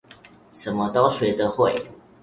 [0.51, 1.91] 什麼都學得會